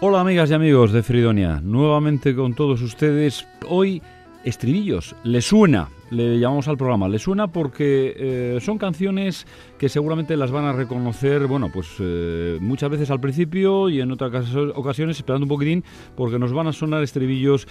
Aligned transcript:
Hola 0.00 0.20
amigas 0.20 0.48
y 0.48 0.54
amigos 0.54 0.92
de 0.92 1.02
Fridonia, 1.02 1.60
nuevamente 1.60 2.32
con 2.36 2.54
todos 2.54 2.82
ustedes. 2.82 3.48
Hoy 3.66 4.00
estribillos, 4.44 5.16
¿le 5.24 5.42
suena? 5.42 5.88
Le 6.10 6.38
llamamos 6.38 6.68
al 6.68 6.76
programa, 6.76 7.08
le 7.08 7.18
suena 7.18 7.48
porque 7.48 8.14
eh, 8.16 8.58
son 8.60 8.78
canciones 8.78 9.44
que 9.76 9.88
seguramente 9.88 10.36
las 10.36 10.52
van 10.52 10.66
a 10.66 10.72
reconocer, 10.72 11.48
bueno, 11.48 11.68
pues 11.74 11.88
eh, 11.98 12.58
muchas 12.60 12.90
veces 12.90 13.10
al 13.10 13.18
principio 13.18 13.88
y 13.88 14.00
en 14.00 14.12
otras 14.12 14.54
ocasiones 14.54 15.16
esperando 15.16 15.46
un 15.46 15.48
poquitín 15.48 15.82
porque 16.16 16.38
nos 16.38 16.52
van 16.52 16.68
a 16.68 16.72
sonar 16.72 17.02
estribillos 17.02 17.66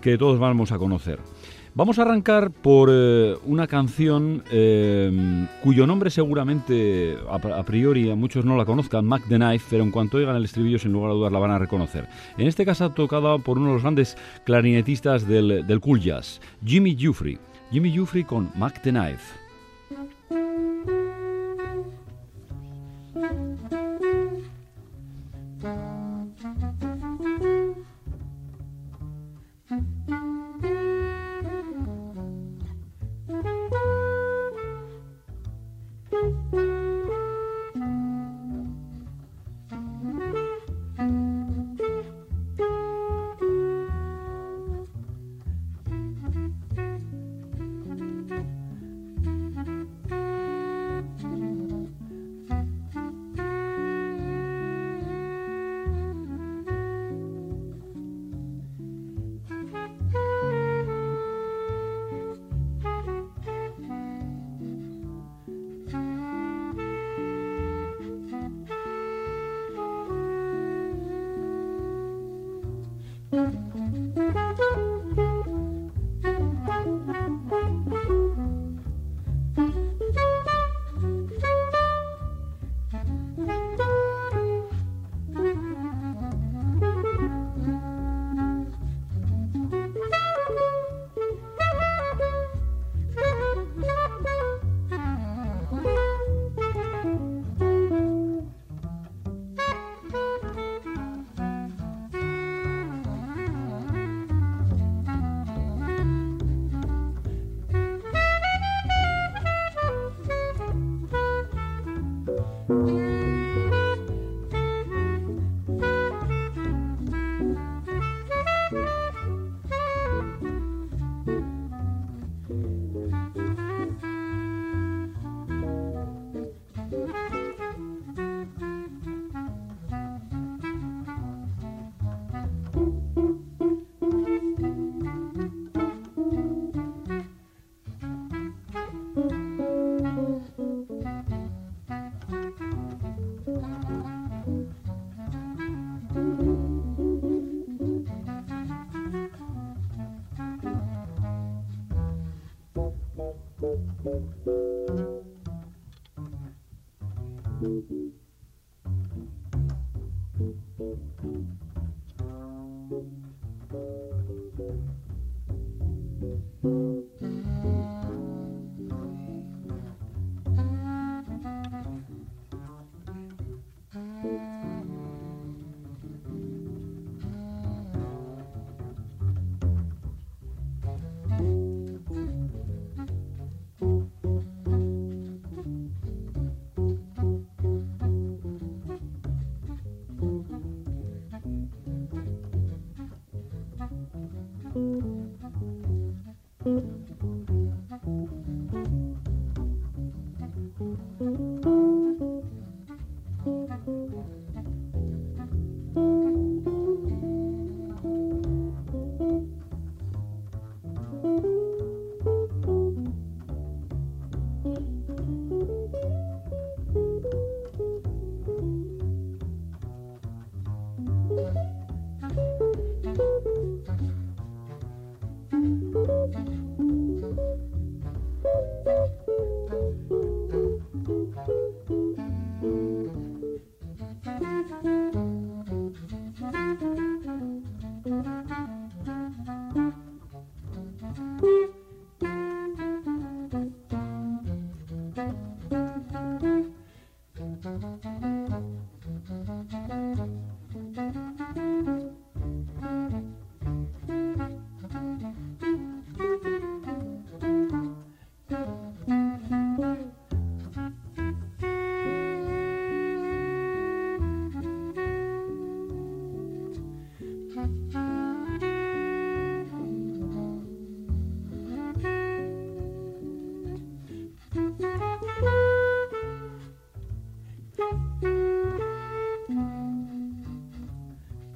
que 0.00 0.16
todos 0.16 0.38
vamos 0.38 0.70
a 0.70 0.78
conocer. 0.78 1.18
Vamos 1.74 1.98
a 1.98 2.02
arrancar 2.02 2.50
por 2.50 2.90
eh, 2.92 3.34
una 3.46 3.66
canción 3.66 4.44
eh, 4.52 5.46
cuyo 5.62 5.86
nombre 5.86 6.10
seguramente 6.10 7.16
a, 7.30 7.62
priori 7.62 8.10
a 8.10 8.14
muchos 8.14 8.44
no 8.44 8.58
la 8.58 8.66
conozcan, 8.66 9.06
Mac 9.06 9.22
the 9.26 9.36
Knife, 9.36 9.68
pero 9.70 9.82
en 9.82 9.90
cuanto 9.90 10.18
oigan 10.18 10.36
el 10.36 10.44
estribillo 10.44 10.78
sin 10.78 10.92
lugar 10.92 11.12
a 11.12 11.14
dudas 11.14 11.32
la 11.32 11.38
van 11.38 11.50
a 11.50 11.58
reconocer. 11.58 12.06
En 12.36 12.46
este 12.46 12.66
caso 12.66 12.90
tocada 12.90 13.38
por 13.38 13.56
uno 13.56 13.68
de 13.68 13.72
los 13.74 13.82
grandes 13.82 14.18
clarinetistas 14.44 15.26
del, 15.26 15.66
del 15.66 15.80
cool 15.80 15.98
jazz, 15.98 16.42
Jimmy 16.62 16.94
Jufrey. 17.00 17.38
Jimmy 17.70 17.96
Jufrey 17.96 18.24
con 18.24 18.50
Mac 18.54 18.82
the 18.82 18.90
Knife. 18.90 19.41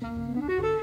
Mm-hmm. 0.02 0.75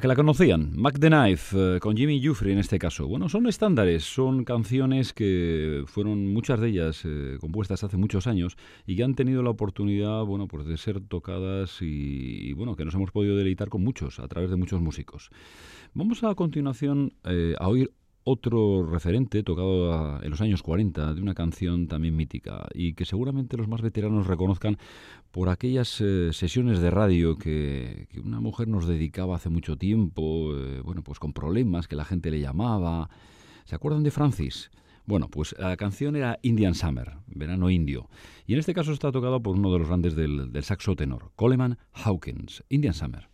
Que 0.00 0.06
la 0.06 0.14
conocían, 0.14 0.70
Mac 0.76 1.00
the 1.00 1.08
Knife, 1.08 1.56
eh, 1.58 1.80
con 1.80 1.96
Jimmy 1.96 2.24
Jufrey 2.24 2.52
en 2.52 2.60
este 2.60 2.78
caso. 2.78 3.08
Bueno, 3.08 3.28
son 3.28 3.48
estándares, 3.48 4.04
son 4.04 4.44
canciones 4.44 5.12
que 5.12 5.82
fueron 5.86 6.32
muchas 6.32 6.60
de 6.60 6.68
ellas 6.68 7.02
eh, 7.04 7.36
compuestas 7.40 7.82
hace 7.82 7.96
muchos 7.96 8.28
años 8.28 8.56
y 8.86 8.94
que 8.94 9.02
han 9.02 9.16
tenido 9.16 9.42
la 9.42 9.50
oportunidad, 9.50 10.22
bueno, 10.24 10.46
pues 10.46 10.66
de 10.66 10.76
ser 10.76 11.00
tocadas 11.00 11.78
y, 11.80 12.52
bueno, 12.52 12.76
que 12.76 12.84
nos 12.84 12.94
hemos 12.94 13.10
podido 13.10 13.36
deleitar 13.36 13.70
con 13.70 13.82
muchos, 13.82 14.20
a 14.20 14.28
través 14.28 14.50
de 14.50 14.56
muchos 14.56 14.80
músicos. 14.80 15.30
Vamos 15.94 16.22
a 16.22 16.32
continuación 16.36 17.14
eh, 17.24 17.56
a 17.58 17.66
oír 17.66 17.90
otro 18.30 18.84
referente 18.84 19.42
tocado 19.42 20.22
en 20.22 20.30
los 20.30 20.40
años 20.42 20.62
40 20.62 21.14
de 21.14 21.22
una 21.22 21.34
canción 21.34 21.88
también 21.88 22.14
mítica 22.14 22.68
y 22.74 22.92
que 22.92 23.06
seguramente 23.06 23.56
los 23.56 23.68
más 23.68 23.80
veteranos 23.80 24.26
reconozcan 24.26 24.76
por 25.30 25.48
aquellas 25.48 26.00
eh, 26.02 26.30
sesiones 26.32 26.80
de 26.80 26.90
radio 26.90 27.36
que, 27.36 28.06
una 28.22 28.40
mujer 28.40 28.68
nos 28.68 28.86
dedicaba 28.86 29.36
hace 29.36 29.48
mucho 29.48 29.76
tiempo, 29.76 30.54
eh, 30.54 30.82
bueno, 30.84 31.02
pues 31.02 31.18
con 31.18 31.32
problemas 31.32 31.88
que 31.88 31.96
la 31.96 32.04
gente 32.04 32.30
le 32.30 32.40
llamaba. 32.40 33.08
¿Se 33.64 33.74
acuerdan 33.74 34.02
de 34.02 34.10
Francis? 34.10 34.70
Bueno, 35.06 35.28
pues 35.30 35.54
la 35.58 35.76
canción 35.78 36.14
era 36.14 36.38
Indian 36.42 36.74
Summer, 36.74 37.14
verano 37.28 37.70
indio, 37.70 38.10
y 38.46 38.52
en 38.52 38.58
este 38.58 38.74
caso 38.74 38.92
está 38.92 39.10
tocado 39.10 39.42
por 39.42 39.56
uno 39.56 39.72
de 39.72 39.78
los 39.78 39.88
grandes 39.88 40.14
del, 40.14 40.52
del 40.52 40.64
saxo 40.64 40.94
tenor, 40.96 41.32
Coleman 41.34 41.78
Hawkins, 41.92 42.62
Indian 42.68 42.92
Summer. 42.92 43.26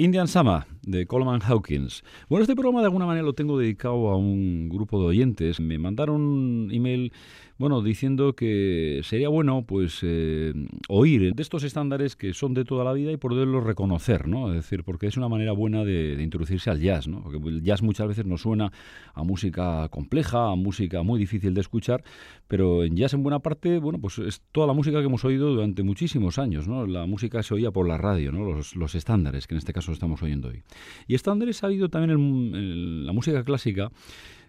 Indian 0.00 0.28
Sama, 0.28 0.66
de 0.80 1.04
Coleman 1.04 1.42
Hawkins. 1.42 2.04
Bueno, 2.30 2.44
este 2.44 2.54
programa 2.54 2.80
de 2.80 2.86
alguna 2.86 3.04
manera 3.04 3.22
lo 3.22 3.34
tengo 3.34 3.58
dedicado 3.58 4.08
a 4.08 4.16
un 4.16 4.70
grupo 4.70 4.98
de 4.98 5.04
oyentes. 5.04 5.60
Me 5.60 5.76
mandaron 5.76 6.22
un 6.22 6.70
email 6.72 7.12
bueno, 7.58 7.82
diciendo 7.82 8.32
que 8.32 9.02
sería 9.04 9.28
bueno 9.28 9.66
pues 9.68 9.98
eh, 10.02 10.54
oír 10.90 11.32
de 11.34 11.42
estos 11.42 11.62
estándares 11.62 12.16
que 12.16 12.34
son 12.34 12.52
de 12.52 12.64
toda 12.64 12.84
la 12.84 12.92
vida 12.92 13.12
y 13.12 13.16
poderlos 13.16 13.62
reconocer, 13.62 14.26
¿no? 14.26 14.48
Es 14.48 14.56
decir, 14.56 14.82
porque 14.82 15.06
es 15.06 15.16
una 15.16 15.28
manera 15.28 15.52
buena 15.52 15.84
de, 15.84 16.20
introducirse 16.20 16.68
al 16.68 16.80
jazz, 16.80 17.06
¿no? 17.06 17.22
Porque 17.22 17.38
el 17.48 17.62
jazz 17.62 17.82
muchas 17.82 18.08
veces 18.08 18.26
nos 18.26 18.42
suena 18.42 18.72
a 19.14 19.22
música 19.22 19.88
compleja, 19.88 20.50
a 20.50 20.56
música 20.56 21.02
muy 21.02 21.18
difícil 21.20 21.54
de 21.54 21.60
escuchar, 21.60 22.02
pero 22.48 22.82
en 22.82 22.96
jazz 22.96 23.14
en 23.14 23.22
buena 23.22 23.38
parte, 23.38 23.78
bueno, 23.78 24.00
pues 24.00 24.18
es 24.18 24.42
toda 24.52 24.66
la 24.66 24.72
música 24.72 24.98
que 24.98 25.06
hemos 25.06 25.24
oído 25.24 25.54
durante 25.54 25.82
muchísimos 25.82 26.38
años, 26.38 26.66
¿no? 26.66 26.86
La 26.86 27.06
música 27.06 27.42
se 27.42 27.54
oía 27.54 27.70
por 27.70 27.86
la 27.86 27.96
radio, 27.96 28.32
¿no? 28.32 28.44
Los, 28.44 28.94
estándares 28.94 29.46
que 29.46 29.54
en 29.54 29.58
este 29.58 29.72
caso 29.72 29.92
estamos 29.92 30.20
oyendo 30.22 30.48
hoy. 30.48 30.62
Y 31.06 31.14
estándares 31.14 31.62
ha 31.62 31.68
habido 31.68 31.88
también 31.88 32.18
en 32.18 33.06
la 33.06 33.12
música 33.12 33.44
clásica 33.44 33.92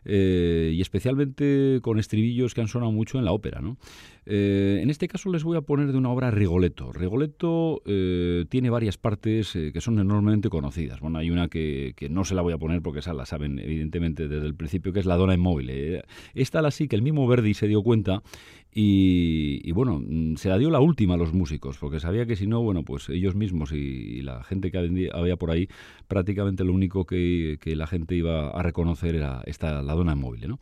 eh, 0.03 0.71
y 0.73 0.81
especialmente 0.81 1.79
con 1.81 1.99
estribillos 1.99 2.53
que 2.53 2.61
han 2.61 2.67
sonado 2.67 2.91
mucho 2.91 3.19
en 3.19 3.25
la 3.25 3.31
ópera. 3.31 3.61
¿no? 3.61 3.77
Eh, 4.25 4.79
en 4.81 4.89
este 4.89 5.07
caso 5.07 5.31
les 5.31 5.43
voy 5.43 5.57
a 5.57 5.61
poner 5.61 5.91
de 5.91 5.97
una 5.97 6.09
obra 6.09 6.31
Rigoletto. 6.31 6.91
Rigoletto 6.91 7.81
eh, 7.85 8.45
tiene 8.49 8.69
varias 8.69 8.97
partes 8.97 9.51
que 9.51 9.81
son 9.81 9.99
enormemente 9.99 10.49
conocidas. 10.49 10.99
Bueno, 10.99 11.19
hay 11.19 11.29
una 11.29 11.47
que, 11.47 11.93
no 12.09 12.25
se 12.25 12.35
la 12.35 12.41
voy 12.41 12.53
a 12.53 12.57
poner 12.57 12.81
porque 12.81 12.99
esa 12.99 13.13
la 13.13 13.25
saben 13.25 13.59
evidentemente 13.59 14.27
desde 14.27 14.47
el 14.47 14.55
principio, 14.55 14.93
que 14.93 14.99
es 14.99 15.05
La 15.05 15.17
Dona 15.17 15.33
Inmóvil. 15.33 16.01
esta 16.33 16.61
la 16.61 16.71
sí 16.71 16.87
que 16.87 16.95
el 16.95 17.01
mismo 17.01 17.27
Verdi 17.27 17.53
se 17.53 17.67
dio 17.67 17.83
cuenta 17.83 18.23
Y, 18.73 19.69
bueno, 19.73 19.99
mm, 19.99 20.35
se 20.35 20.47
la 20.47 20.57
dio 20.57 20.69
la 20.69 20.79
última 20.79 21.15
a 21.15 21.17
los 21.17 21.33
músicos, 21.33 21.77
porque 21.77 21.99
sabía 21.99 22.25
que 22.25 22.37
si 22.37 22.47
no, 22.47 22.61
bueno, 22.61 22.83
pues 22.83 23.09
ellos 23.09 23.35
mismos 23.35 23.73
y, 23.73 24.21
la 24.21 24.43
gente 24.43 24.71
que 24.71 25.09
había 25.13 25.35
por 25.35 25.51
ahí, 25.51 25.67
prácticamente 26.07 26.63
lo 26.63 26.73
único 26.73 27.05
que, 27.05 27.57
la 27.65 27.87
gente 27.87 28.15
iba 28.15 28.49
a 28.49 28.63
reconocer 28.63 29.15
era 29.15 29.41
esta, 29.45 29.81
la 29.81 29.93
dona 29.93 30.15
móvil, 30.15 30.47
¿no? 30.47 30.59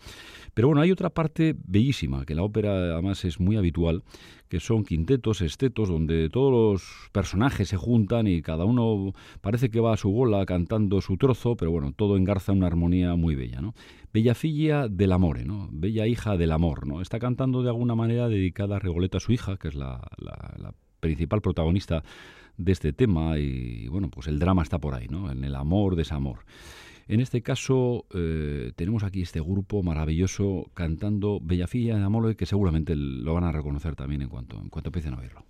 Pero 0.53 0.69
bueno, 0.69 0.81
hay 0.81 0.91
otra 0.91 1.09
parte 1.11 1.55
bellísima, 1.67 2.25
que 2.25 2.33
la 2.35 2.43
ópera 2.43 2.93
además 2.93 3.23
es 3.25 3.39
muy 3.39 3.57
habitual, 3.57 4.03
que 4.49 4.59
son 4.59 4.83
quintetos, 4.83 5.41
estetos, 5.41 5.89
donde 5.89 6.29
todos 6.29 6.51
los 6.51 7.09
personajes 7.11 7.69
se 7.69 7.77
juntan 7.77 8.27
y 8.27 8.41
cada 8.41 8.65
uno 8.65 9.13
parece 9.41 9.69
que 9.69 9.79
va 9.79 9.93
a 9.93 9.97
su 9.97 10.11
bola 10.11 10.43
cantando 10.45 11.01
su 11.01 11.17
trozo, 11.17 11.55
pero 11.55 11.71
bueno, 11.71 11.93
todo 11.95 12.17
engarza 12.17 12.51
una 12.51 12.65
armonía 12.65 13.15
muy 13.15 13.35
bella, 13.35 13.61
¿no? 13.61 13.75
Bella 14.11 14.33
filla 14.33 14.87
del 14.87 15.11
amor, 15.11 15.45
¿no? 15.45 15.69
Bella 15.71 16.07
hija 16.07 16.35
del 16.35 16.51
amor, 16.51 16.87
¿no? 16.87 16.99
Está 16.99 17.19
cantando 17.19 17.61
de 17.61 17.69
alguna 17.69 17.93
manera 17.93 18.27
dedicada 18.27 18.77
a 18.77 18.79
Regoleta, 18.79 19.19
su 19.19 19.31
hija, 19.31 19.57
que 19.57 19.67
es 19.67 19.75
la, 19.75 20.01
principal 20.99 21.41
protagonista 21.41 22.03
de 22.57 22.73
este 22.73 22.91
tema 22.91 23.37
y 23.37 23.87
bueno, 23.87 24.09
pues 24.09 24.27
el 24.27 24.37
drama 24.37 24.63
está 24.63 24.79
por 24.79 24.95
ahí, 24.95 25.07
¿no? 25.09 25.31
En 25.31 25.45
el 25.45 25.55
amor, 25.55 25.95
desamor. 25.95 26.39
En 27.09 27.21
este 27.21 27.41
caso 27.41 28.05
eh, 28.13 28.71
tenemos 28.75 29.03
aquí 29.03 29.23
este 29.23 29.41
grupo 29.41 29.81
maravilloso 29.81 30.69
cantando 30.75 31.39
Bella 31.41 31.65
Filla 31.65 31.97
de 31.97 32.03
Amor 32.03 32.35
que 32.35 32.45
seguramente 32.45 32.95
lo 32.95 33.33
van 33.33 33.45
a 33.45 33.51
reconocer 33.51 33.95
también 33.95 34.21
en 34.21 34.29
cuanto, 34.29 34.61
en 34.61 34.69
cuanto 34.69 34.89
empiecen 34.89 35.15
a 35.15 35.17
oírlo. 35.17 35.43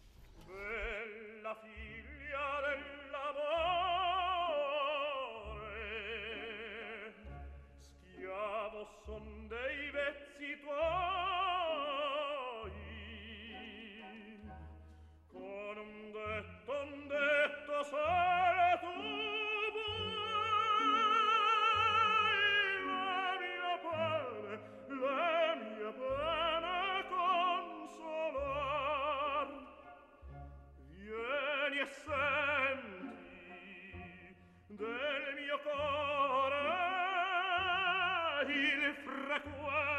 requiem 39.29 39.98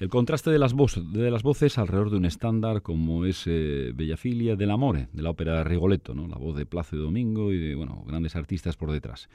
El 0.00 0.08
contraste 0.08 0.50
de 0.50 0.58
las, 0.58 0.74
de 0.74 1.30
las 1.30 1.42
voces 1.42 1.76
alrededor 1.76 2.08
de 2.08 2.16
un 2.16 2.24
estándar 2.24 2.80
como 2.80 3.26
es 3.26 3.42
eh, 3.46 3.92
Bellafilia 3.94 4.56
del 4.56 4.70
Amore, 4.70 5.08
de 5.12 5.22
la 5.22 5.28
ópera 5.28 5.62
Rigoletto, 5.62 6.14
¿no? 6.14 6.26
la 6.26 6.38
voz 6.38 6.56
de 6.56 6.64
Plácido 6.64 7.02
Domingo 7.02 7.52
y 7.52 7.58
de 7.58 7.74
bueno, 7.74 8.02
grandes 8.06 8.34
artistas 8.34 8.78
por 8.78 8.90
detrás. 8.92 9.28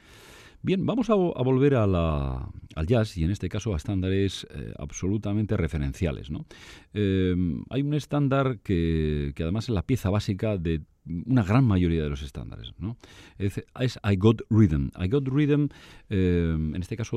Bien, 0.66 0.84
vamos 0.84 1.10
a, 1.10 1.14
volver 1.14 1.76
al 1.76 2.86
jazz 2.88 3.16
y 3.16 3.22
en 3.22 3.30
este 3.30 3.48
caso 3.48 3.72
a 3.72 3.76
estándares 3.76 4.48
eh, 4.50 4.72
absolutamente 4.80 5.56
referenciales. 5.56 6.28
¿no? 6.28 6.44
Eh, 6.92 7.36
hay 7.70 7.82
un 7.82 7.94
estándar 7.94 8.58
que, 8.64 9.30
que 9.36 9.44
además 9.44 9.68
es 9.68 9.70
la 9.76 9.82
pieza 9.82 10.10
básica 10.10 10.58
de 10.58 10.82
una 11.26 11.44
gran 11.44 11.64
mayoría 11.64 12.02
de 12.02 12.10
los 12.10 12.22
estándares. 12.22 12.72
¿no? 12.78 12.96
Es, 13.38 13.62
I 13.78 14.16
Got 14.16 14.42
Rhythm. 14.50 14.90
I 15.00 15.08
Got 15.08 15.28
Rhythm, 15.28 15.68
eh, 16.10 16.52
en 16.56 16.80
este 16.80 16.96
caso 16.96 17.16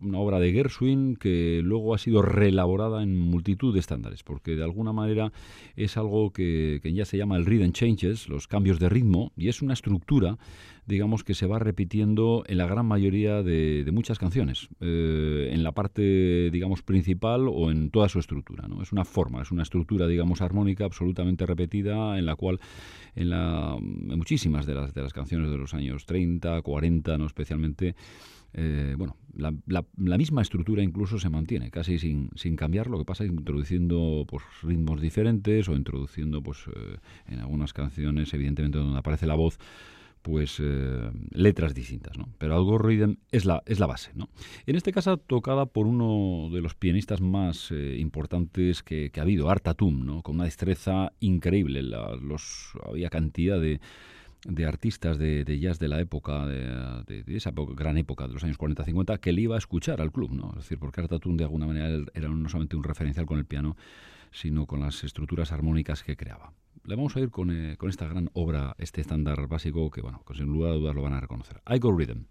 una 0.00 0.18
obra 0.18 0.38
de 0.38 0.52
Gershwin 0.52 1.16
que 1.16 1.60
luego 1.64 1.94
ha 1.94 1.98
sido 1.98 2.22
reelaborada 2.22 3.02
en 3.02 3.18
multitud 3.18 3.72
de 3.72 3.80
estándares, 3.80 4.22
porque 4.22 4.56
de 4.56 4.64
alguna 4.64 4.92
manera 4.92 5.32
es 5.76 5.96
algo 5.96 6.32
que, 6.32 6.80
que 6.82 6.92
ya 6.92 7.04
se 7.04 7.16
llama 7.16 7.36
el 7.36 7.46
Rhythm 7.46 7.72
Changes, 7.72 8.28
los 8.28 8.46
cambios 8.46 8.78
de 8.78 8.88
ritmo, 8.88 9.32
y 9.36 9.48
es 9.48 9.62
una 9.62 9.72
estructura 9.72 10.36
digamos 10.88 11.22
que 11.22 11.34
se 11.34 11.46
va 11.46 11.58
repitiendo 11.58 12.44
en 12.46 12.56
la 12.56 12.66
gran 12.66 12.86
mayoría 12.86 13.42
de, 13.42 13.86
muchas 13.92 14.18
canciones, 14.18 14.68
eh, 14.80 15.50
en 15.52 15.62
la 15.62 15.72
parte, 15.72 16.50
digamos, 16.50 16.82
principal 16.82 17.46
o 17.46 17.70
en 17.70 17.90
toda 17.90 18.08
su 18.08 18.18
estructura. 18.18 18.66
¿no? 18.66 18.82
Es 18.82 18.90
una 18.90 19.04
forma, 19.04 19.42
es 19.42 19.50
una 19.52 19.64
estructura, 19.64 20.06
digamos, 20.06 20.40
armónica 20.40 20.86
absolutamente 20.86 21.44
repetida 21.44 22.18
en 22.18 22.24
la 22.24 22.36
cual, 22.36 22.58
en, 23.14 23.28
la, 23.28 23.76
muchísimas 23.78 24.64
de 24.64 24.74
las, 24.74 24.94
de 24.94 25.02
las 25.02 25.12
canciones 25.12 25.50
de 25.50 25.58
los 25.58 25.74
años 25.74 26.06
30, 26.06 26.62
40, 26.62 27.18
¿no? 27.18 27.26
especialmente, 27.26 27.94
eh, 28.54 28.94
bueno, 28.96 29.14
la, 29.34 29.52
la, 29.66 30.16
misma 30.16 30.40
estructura 30.40 30.82
incluso 30.82 31.18
se 31.18 31.28
mantiene, 31.28 31.70
casi 31.70 31.98
sin, 31.98 32.30
sin 32.34 32.56
cambiar, 32.56 32.86
lo 32.86 32.96
que 32.96 33.04
pasa 33.04 33.24
es 33.24 33.30
introduciendo 33.30 34.24
pues, 34.26 34.42
ritmos 34.62 35.02
diferentes 35.02 35.68
o 35.68 35.76
introduciendo 35.76 36.42
pues, 36.42 36.64
eh, 36.74 36.96
en 37.26 37.40
algunas 37.40 37.74
canciones, 37.74 38.32
evidentemente 38.32 38.78
donde 38.78 38.98
aparece 38.98 39.26
la 39.26 39.34
voz, 39.34 39.58
pues 40.28 40.60
eh, 40.60 41.10
letras 41.30 41.72
distintas, 41.74 42.18
¿no? 42.18 42.28
Pero 42.36 42.54
Algorithm 42.54 43.14
es 43.32 43.46
la, 43.46 43.62
es 43.64 43.80
la 43.80 43.86
base, 43.86 44.10
¿no? 44.14 44.28
En 44.66 44.76
este 44.76 44.92
caso 44.92 45.16
tocada 45.16 45.64
por 45.64 45.86
uno 45.86 46.54
de 46.54 46.60
los 46.60 46.74
pianistas 46.74 47.22
más 47.22 47.70
eh, 47.70 47.96
importantes 47.98 48.82
que, 48.82 49.10
ha 49.16 49.22
habido, 49.22 49.48
Art 49.48 49.62
Tatum, 49.62 50.04
¿no? 50.04 50.22
Con 50.22 50.34
una 50.34 50.44
destreza 50.44 51.12
increíble. 51.20 51.80
había 52.86 53.08
cantidad 53.08 53.58
de, 53.58 53.80
de 54.46 54.66
artistas 54.66 55.16
de, 55.16 55.58
jazz 55.58 55.78
de 55.78 55.88
la 55.88 55.98
época, 55.98 56.44
de, 56.44 57.24
esa 57.28 57.52
gran 57.54 57.96
época, 57.96 58.28
de 58.28 58.34
los 58.34 58.44
años 58.44 58.58
40-50, 58.58 59.20
que 59.20 59.32
le 59.32 59.40
iba 59.40 59.54
a 59.54 59.58
escuchar 59.58 60.02
al 60.02 60.12
club, 60.12 60.32
¿no? 60.32 60.50
Es 60.50 60.64
decir, 60.64 60.78
porque 60.78 61.00
Art 61.00 61.08
Tatum 61.08 61.38
de 61.38 61.44
alguna 61.44 61.66
manera 61.66 62.04
era 62.12 62.28
no 62.28 62.48
solamente 62.50 62.76
un 62.76 62.84
referencial 62.84 63.24
con 63.24 63.38
el 63.38 63.46
piano, 63.46 63.78
sino 64.30 64.66
con 64.66 64.80
las 64.80 65.04
estructuras 65.04 65.52
armónicas 65.52 66.02
que 66.02 66.18
creaba 66.18 66.52
le 66.88 66.96
vamos 66.96 67.14
a 67.16 67.20
ir 67.20 67.30
con, 67.30 67.50
eh, 67.50 67.76
con 67.76 67.90
esta 67.90 68.08
gran 68.08 68.30
obra, 68.32 68.74
este 68.78 69.02
estándar 69.02 69.46
básico 69.46 69.90
que, 69.90 70.00
bueno, 70.00 70.22
sin 70.34 70.46
lugar 70.46 70.72
a 70.72 70.74
dudas 70.74 70.94
lo 70.94 71.02
van 71.02 71.12
a 71.12 71.20
reconocer. 71.20 71.60
I 71.68 71.78
Rhythm. 71.78 72.24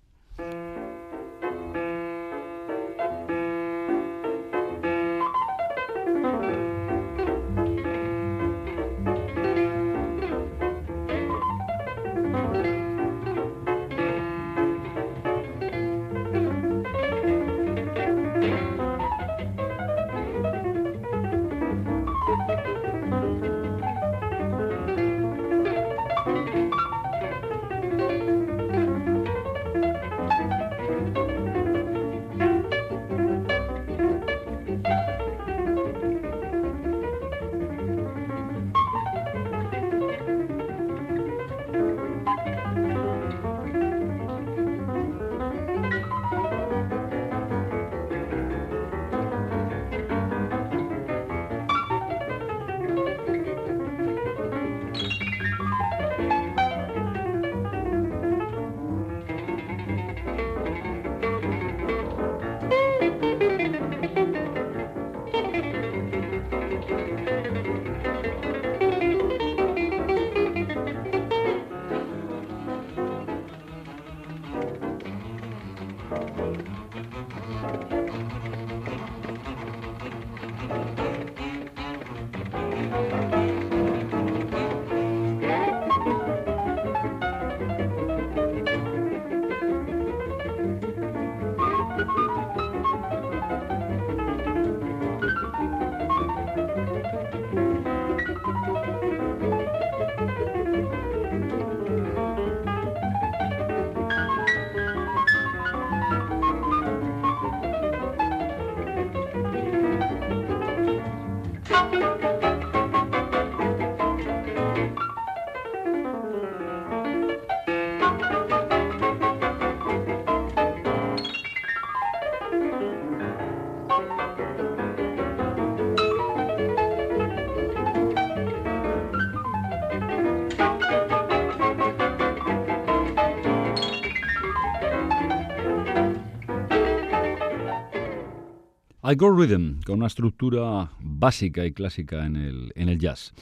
I 139.10 139.15
Rhythm, 139.15 139.80
con 139.86 140.00
una 140.00 140.08
estructura 140.08 140.91
básica 141.00 141.65
y 141.65 141.72
clásica 141.72 142.26
en 142.26 142.36
el, 142.36 142.74
en 142.76 142.89
el 142.89 143.00
jazz. 143.00 143.34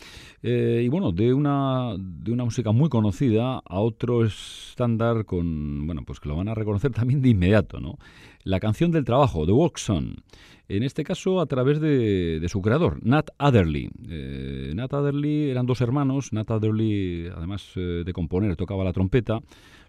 Eh, 0.43 0.84
y 0.86 0.89
bueno, 0.89 1.12
de 1.12 1.34
una, 1.34 1.95
de 1.97 2.32
una 2.32 2.43
música 2.43 2.71
muy 2.71 2.88
conocida 2.88 3.63
a 3.65 3.80
otro 3.80 4.23
estándar 4.23 5.25
con, 5.25 5.88
bueno, 5.88 6.04
pues 6.06 6.19
que 6.19 6.30
lo 6.30 6.36
van 6.36 6.49
a 6.49 6.54
reconocer 6.54 6.91
también 6.91 7.23
de 7.23 7.30
inmediato, 7.30 7.80
¿no? 7.80 7.97
La 8.43 8.60
canción 8.60 8.91
del 8.91 9.06
trabajo, 9.06 9.47
The 9.47 9.54
Walk 9.54 9.80
Song. 9.80 10.17
En 10.67 10.84
este 10.84 11.04
caso, 11.04 11.41
a 11.41 11.47
través 11.47 11.82
de, 11.82 12.39
de 12.39 12.49
su 12.49 12.62
creador, 12.62 12.99
Nat 13.04 13.32
Adderley. 13.39 13.89
Eh, 14.08 14.71
Nat 14.75 14.93
Adderley 14.93 15.49
eran 15.49 15.65
dos 15.65 15.82
hermanos. 15.82 16.32
Nat 16.32 16.51
Adderley, 16.51 17.28
además 17.36 17.71
eh, 17.75 18.04
de 18.06 18.13
componer, 18.13 18.56
tocaba 18.56 18.84
la 18.84 18.93
trompeta 18.93 19.39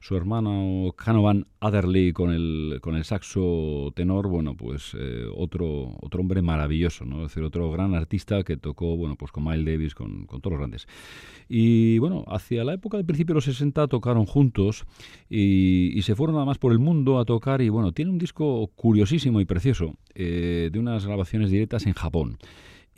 su 0.01 0.17
hermano 0.17 0.93
Canovan 0.97 1.47
Adderley 1.61 2.13
con 2.13 2.31
el, 2.33 2.79
con 2.81 2.97
el 2.97 3.05
saxo 3.05 3.93
tenor, 3.95 4.29
bueno, 4.29 4.57
pues 4.57 4.97
eh, 4.99 5.25
otro, 5.35 5.97
otro 6.01 6.21
hombre 6.21 6.43
maravilloso, 6.43 7.05
¿no? 7.05 7.23
Es 7.23 7.31
decir, 7.31 7.43
otro 7.43 7.71
gran 7.71 7.95
artista 7.95 8.43
que 8.45 8.57
tocó, 8.57 8.97
bueno, 8.97 9.17
pues 9.17 9.33
con 9.33 9.45
Miles 9.45 9.65
Davis, 9.65 9.95
con, 9.95 10.27
todos 10.27 10.53
los 10.53 10.59
grandes. 10.59 10.89
Y 11.49 11.99
bueno, 11.99 12.25
hacia 12.29 12.65
la 12.65 12.75
época 12.75 12.97
del 12.97 13.07
principio 13.07 13.35
de 13.35 13.39
los 13.39 13.45
60 13.45 13.89
tocaron 13.89 14.27
juntos 14.27 14.85
y, 15.29 16.01
se 16.03 16.15
fueron 16.15 16.35
nada 16.35 16.47
más 16.47 16.59
por 16.59 16.71
el 16.71 16.79
mundo 16.79 17.19
a 17.19 17.25
tocar 17.25 17.61
y 17.63 17.69
bueno, 17.69 17.91
tiene 17.91 18.13
un 18.13 18.19
disco 18.19 18.69
curiosísimo 18.77 19.41
y 19.41 19.45
precioso 19.45 19.95
eh, 20.15 20.71
de 20.73 20.79
unas 20.79 21.05
grabaciones 21.05 21.51
directas 21.51 21.85
en 21.87 21.95
Japón. 21.95 22.39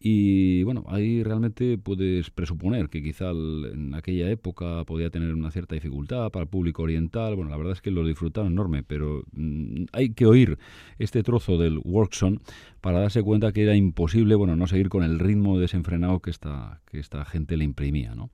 Y 0.01 0.63
bueno, 0.63 0.85
ahí 0.87 1.25
realmente 1.25 1.77
puedes 1.77 2.31
presuponer 2.31 2.89
que 2.89 3.03
quizá 3.03 3.31
en 3.31 3.95
aquella 3.95 4.31
época 4.31 4.85
podía 4.85 5.11
tener 5.11 5.35
una 5.35 5.51
cierta 5.51 5.75
dificultad 5.75 6.31
para 6.31 6.45
el 6.45 6.49
público 6.49 6.85
oriental. 6.85 7.35
Bueno, 7.35 7.51
la 7.51 7.57
verdad 7.57 7.73
es 7.73 7.83
que 7.83 7.91
lo 7.91 8.07
disfrutaron 8.07 8.53
enorme, 8.53 8.85
pero 8.85 9.25
mm, 9.33 9.87
hay 9.93 10.11
que 10.11 10.27
oír 10.27 10.59
este 10.99 11.23
trozo 11.25 11.59
del 11.59 11.81
Workson 11.83 12.41
para 12.81 13.01
darse 13.01 13.23
cuenta 13.23 13.53
que 13.53 13.65
era 13.65 13.75
imposible, 13.75 14.37
bueno, 14.37 14.55
no 14.55 14.69
seguir 14.69 14.89
con 14.89 15.03
el 15.03 15.19
ritmo 15.19 15.59
desenfrenado 15.59 16.21
que 16.21 16.31
esta, 16.31 16.81
que 16.89 17.01
esta 17.01 17.25
gente 17.25 17.57
le 17.57 17.65
imprimía, 17.65 18.15
¿no? 18.15 18.31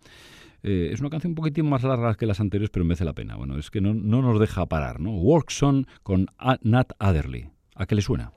Eh, 0.62 0.90
es 0.92 1.00
una 1.00 1.10
canción 1.10 1.32
un 1.32 1.36
poquitín 1.36 1.68
más 1.68 1.82
larga 1.82 2.14
que 2.14 2.24
las 2.24 2.40
anteriores, 2.40 2.70
pero 2.70 2.86
merece 2.86 3.04
la 3.04 3.12
pena. 3.12 3.36
Bueno, 3.36 3.58
es 3.58 3.70
que 3.70 3.82
no, 3.82 3.92
no 3.92 4.22
nos 4.22 4.40
deja 4.40 4.66
parar, 4.66 4.98
¿no? 4.98 5.12
Workson 5.12 5.86
con 6.02 6.26
Nat 6.62 6.92
Adderley. 6.98 7.48
¿A 7.74 7.84
qué 7.86 7.94
le 7.94 8.02
suena? 8.02 8.32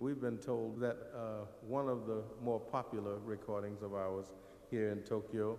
We've 0.00 0.20
been 0.20 0.38
told 0.38 0.78
that 0.80 0.96
uh, 1.12 1.46
one 1.66 1.88
of 1.88 2.06
the 2.06 2.22
more 2.40 2.60
popular 2.60 3.18
recordings 3.24 3.82
of 3.82 3.94
ours 3.94 4.26
here 4.70 4.90
in 4.90 5.02
Tokyo 5.02 5.58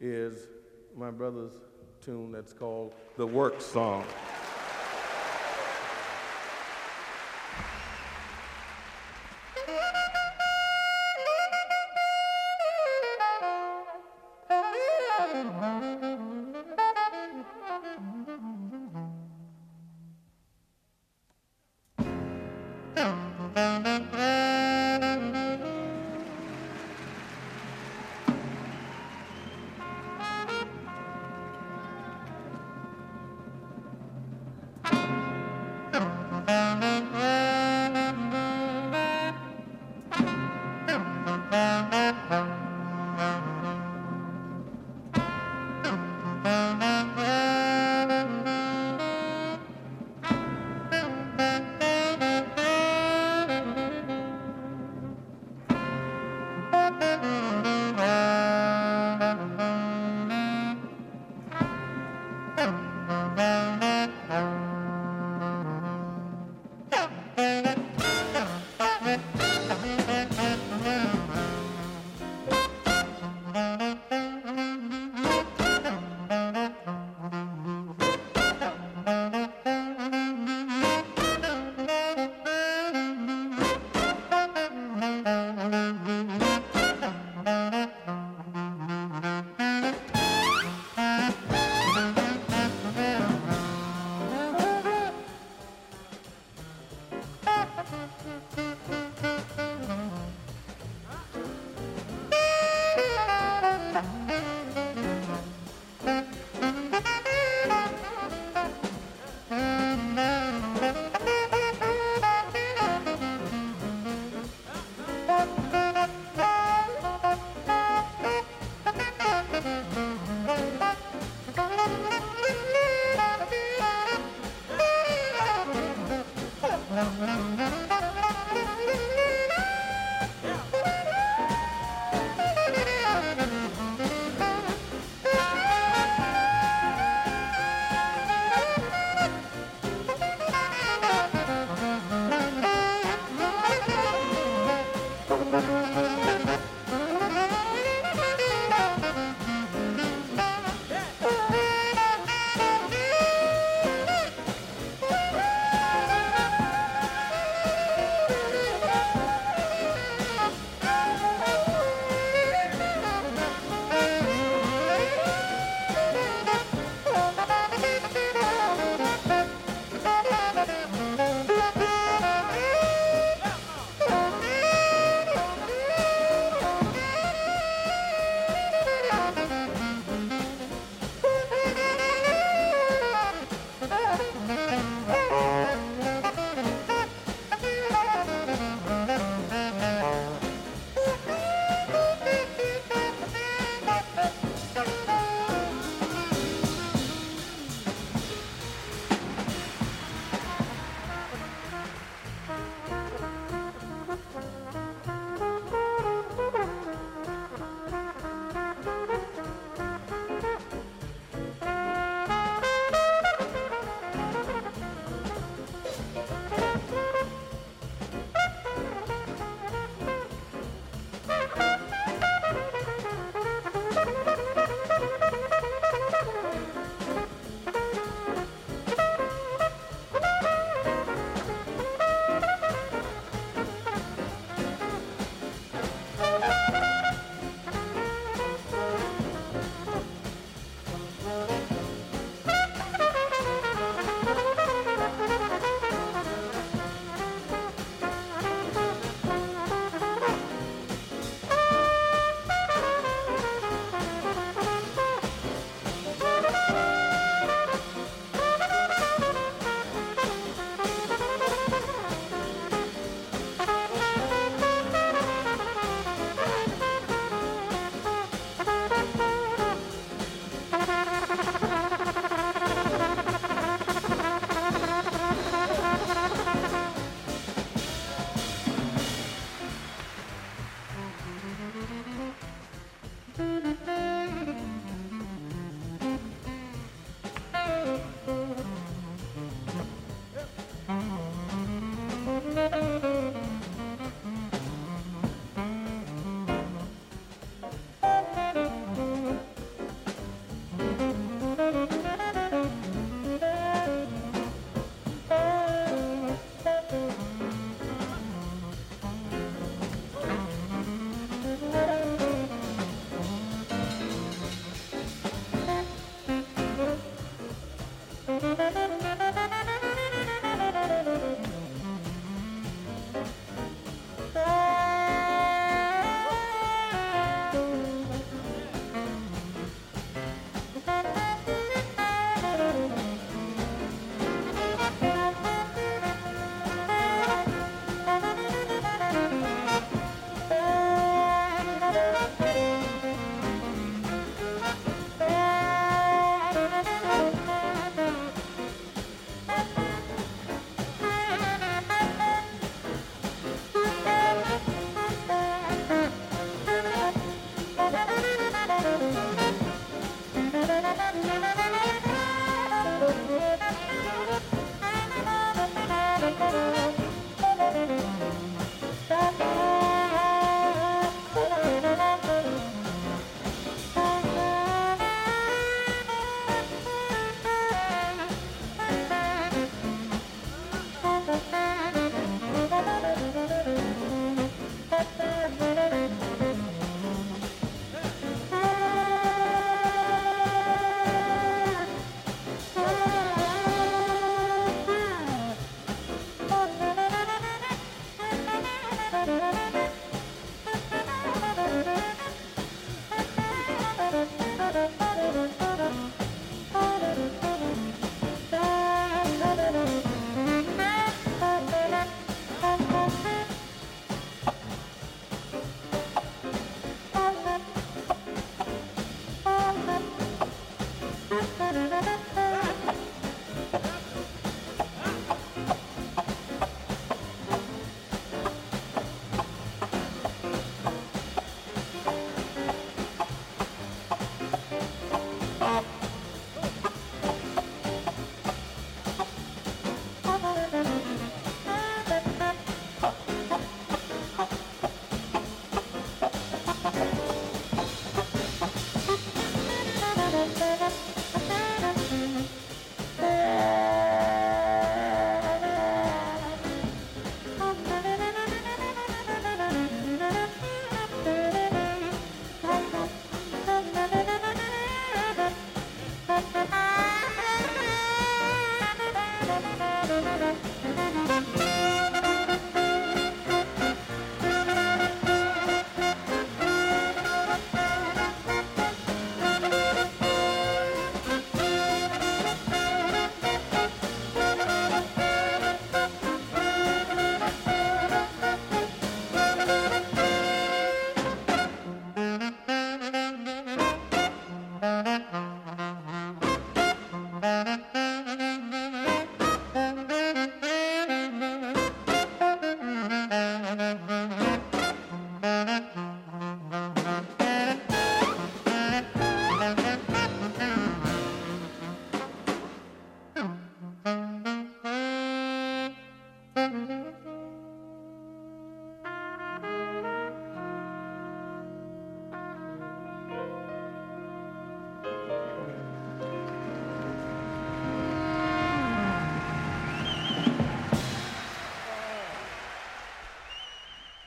is 0.00 0.48
my 0.96 1.12
brother's 1.12 1.52
tune 2.04 2.32
that's 2.32 2.52
called 2.52 2.94
The 3.16 3.26
Work 3.26 3.60
Song. 3.60 4.04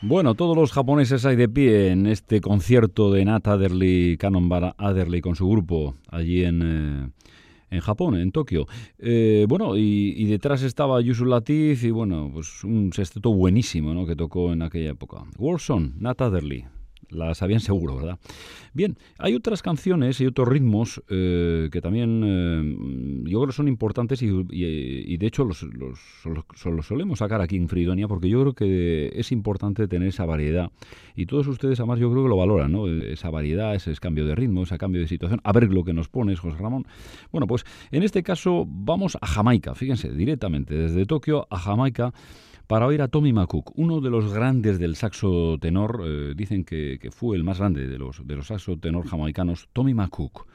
Bueno, 0.09 0.33
todos 0.33 0.57
los 0.57 0.71
japoneses 0.71 1.23
hay 1.27 1.35
de 1.35 1.47
pie 1.47 1.91
en 1.91 2.07
este 2.07 2.41
concierto 2.41 3.11
de 3.11 3.23
Nat 3.25 3.47
Adderley, 3.47 4.17
Bar 4.19 4.73
Adderley 4.79 5.21
con 5.21 5.35
su 5.35 5.47
grupo 5.47 5.97
allí 6.09 6.43
en, 6.43 6.61
eh, 6.63 7.09
en 7.69 7.79
Japón, 7.79 8.15
en 8.15 8.31
Tokio. 8.31 8.65
Eh, 8.97 9.45
bueno, 9.47 9.77
y, 9.77 10.25
detrás 10.25 10.63
estaba 10.63 10.99
Yusu 10.99 11.25
Latif 11.25 11.83
y 11.83 11.91
bueno, 11.91 12.31
pues 12.33 12.63
un 12.63 12.91
sexteto 12.91 13.31
buenísimo 13.31 13.93
¿no? 13.93 14.07
que 14.07 14.15
tocó 14.15 14.51
en 14.51 14.63
aquella 14.63 14.89
época. 14.89 15.25
Warson, 15.37 15.93
Nat 15.99 16.19
Adderley 16.19 16.65
la 17.11 17.33
sabían 17.35 17.59
seguro, 17.59 17.95
¿verdad? 17.97 18.19
Bien, 18.73 18.97
hay 19.17 19.35
otras 19.35 19.61
canciones 19.61 20.21
y 20.21 20.25
otros 20.25 20.47
ritmos 20.47 21.01
eh, 21.09 21.69
que 21.71 21.81
también 21.81 22.23
eh, 22.23 23.29
yo 23.29 23.41
creo 23.41 23.51
son 23.51 23.67
importantes 23.67 24.21
y, 24.21 25.17
de 25.17 25.27
hecho 25.27 25.43
los, 25.43 25.63
los, 25.63 25.99
solemos 26.83 27.19
sacar 27.19 27.41
aquí 27.41 27.57
en 27.57 27.67
Fridonia 27.67 28.07
porque 28.07 28.29
yo 28.29 28.41
creo 28.41 28.53
que 28.53 29.11
es 29.15 29.31
importante 29.31 29.87
tener 29.87 30.09
esa 30.09 30.25
variedad 30.25 30.71
y 31.15 31.25
todos 31.25 31.47
ustedes 31.47 31.79
además 31.79 31.99
yo 31.99 32.11
creo 32.11 32.23
que 32.23 32.29
lo 32.29 32.37
valoran, 32.37 32.71
¿no? 32.71 32.87
Esa 32.87 33.29
variedad, 33.29 33.75
ese 33.75 33.93
cambio 33.95 34.25
de 34.25 34.35
ritmo, 34.35 34.63
ese 34.63 34.77
cambio 34.77 35.01
de 35.01 35.07
situación. 35.07 35.41
A 35.43 35.51
ver 35.51 35.71
lo 35.71 35.83
que 35.83 35.93
nos 35.93 36.07
pones, 36.07 36.39
José 36.39 36.57
Ramón. 36.57 36.85
Bueno, 37.31 37.47
pues 37.47 37.65
en 37.91 38.03
este 38.03 38.23
caso 38.23 38.65
vamos 38.67 39.17
a 39.19 39.27
Jamaica, 39.27 39.75
fíjense, 39.75 40.11
directamente 40.11 40.75
desde 40.75 41.05
Tokio 41.05 41.47
a 41.49 41.57
Jamaica 41.57 42.13
para 42.69 42.85
oír 42.85 43.01
a 43.01 43.07
Tommy 43.07 43.33
McCook, 43.33 43.71
uno 43.77 43.99
de 43.99 44.11
los 44.11 44.31
grandes 44.31 44.77
del 44.77 44.95
saxo 44.95 45.57
tenor, 45.59 46.03
eh, 46.05 46.33
dicen 46.35 46.63
que, 46.63 46.99
fue 47.11 47.35
el 47.35 47.43
más 47.43 47.57
grande 47.57 47.87
de 47.87 47.97
los, 47.97 48.27
de 48.27 48.35
los 48.35 48.45
saxo 48.45 48.77
tenor 48.77 49.07
jamaicanos, 49.07 49.69
Tommy 49.73 49.95
McCook. 49.95 50.45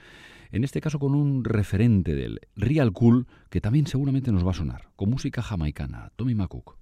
En 0.52 0.62
este 0.62 0.80
caso 0.80 1.00
con 1.00 1.16
un 1.16 1.42
referente 1.42 2.14
del 2.14 2.38
Real 2.54 2.92
Cool, 2.92 3.26
que 3.50 3.60
también 3.60 3.88
seguramente 3.88 4.30
nos 4.30 4.46
va 4.46 4.52
a 4.52 4.54
sonar, 4.54 4.90
con 4.94 5.10
música 5.10 5.42
jamaicana, 5.42 6.12
Tommy 6.14 6.36
McCook. 6.36 6.76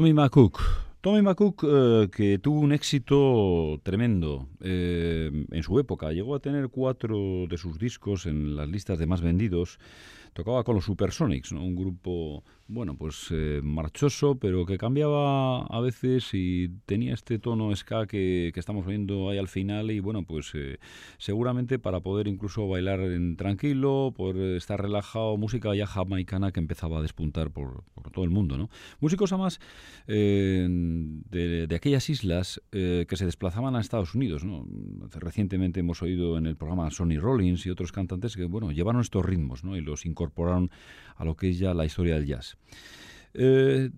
Tommy 0.00 0.14
McCook. 0.14 0.62
Tommy 1.02 1.20
McCook, 1.20 1.62
eh, 1.62 2.08
que 2.10 2.38
tuvo 2.38 2.60
un 2.60 2.72
éxito 2.72 3.78
tremendo 3.82 4.48
eh, 4.62 5.30
en 5.50 5.62
su 5.62 5.78
época, 5.78 6.10
llegó 6.10 6.34
a 6.34 6.40
tener 6.40 6.70
cuatro 6.70 7.46
de 7.46 7.58
sus 7.58 7.78
discos 7.78 8.24
en 8.24 8.56
las 8.56 8.66
listas 8.66 8.98
de 8.98 9.04
más 9.04 9.20
vendidos. 9.20 9.78
Tocaba 10.32 10.64
con 10.64 10.74
los 10.74 10.86
Supersonics, 10.86 11.52
un 11.52 11.76
grupo 11.76 12.44
bueno, 12.72 12.96
pues 12.96 13.26
eh, 13.32 13.60
marchoso, 13.64 14.36
pero 14.36 14.64
que 14.64 14.78
cambiaba 14.78 15.62
a 15.62 15.80
veces 15.80 16.30
y 16.34 16.68
tenía 16.86 17.14
este 17.14 17.40
tono 17.40 17.74
ska 17.74 18.06
que, 18.06 18.52
estamos 18.54 18.86
viendo 18.86 19.28
ahí 19.28 19.38
al 19.38 19.48
final 19.48 19.90
y 19.90 19.98
bueno, 19.98 20.22
pues 20.22 20.52
eh, 20.54 20.78
seguramente 21.18 21.80
para 21.80 21.98
poder 22.00 22.28
incluso 22.28 22.68
bailar 22.68 23.00
en 23.00 23.36
tranquilo, 23.36 24.14
poder 24.16 24.56
estar 24.56 24.80
relajado, 24.80 25.36
música 25.36 25.74
ya 25.74 25.86
jamaicana 25.86 26.52
que 26.52 26.60
empezaba 26.60 26.98
a 26.98 27.02
despuntar 27.02 27.50
por, 27.50 27.82
todo 28.12 28.24
el 28.24 28.30
mundo, 28.30 28.56
¿no? 28.56 28.70
Músicos 29.00 29.32
además 29.32 29.60
eh, 30.06 30.66
de, 30.68 31.66
de, 31.66 31.74
aquellas 31.74 32.08
islas 32.08 32.62
que 32.70 33.16
se 33.16 33.24
desplazaban 33.24 33.74
a 33.74 33.80
Estados 33.80 34.14
Unidos, 34.14 34.44
¿no? 34.44 34.66
Recientemente 35.10 35.80
hemos 35.80 36.02
oído 36.02 36.38
en 36.38 36.46
el 36.46 36.56
programa 36.56 36.90
Sonny 36.90 37.18
Rollins 37.18 37.66
y 37.66 37.70
otros 37.70 37.90
cantantes 37.90 38.36
que, 38.36 38.44
bueno, 38.44 38.70
llevaron 38.70 39.00
estos 39.00 39.24
ritmos, 39.24 39.64
¿no? 39.64 39.76
Y 39.76 39.80
los 39.80 40.06
incorporaron 40.06 40.70
a 41.16 41.24
lo 41.24 41.36
que 41.36 41.50
es 41.50 41.58
ya 41.58 41.74
la 41.74 41.84
historia 41.84 42.14
del 42.14 42.26
jazz. 42.26 42.59
Eh, 43.34 43.90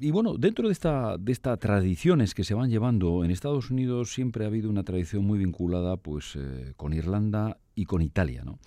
y 0.00 0.10
bueno, 0.10 0.36
dentro 0.38 0.68
de, 0.68 1.16
de 1.18 1.32
estas 1.32 1.58
tradiciones 1.58 2.34
que 2.34 2.44
se 2.44 2.54
van 2.54 2.70
llevando 2.70 3.22
en 3.24 3.30
Estados 3.30 3.70
Unidos 3.70 4.12
siempre 4.12 4.44
ha 4.44 4.48
habido 4.48 4.70
una 4.70 4.82
tradición 4.82 5.24
muy 5.24 5.38
vinculada 5.38 5.96
pues, 5.98 6.36
eh, 6.36 6.72
con 6.76 6.94
Irlanda 6.94 7.58
y 7.74 7.84
con 7.84 8.00
Italia. 8.00 8.42
¿no? 8.44 8.58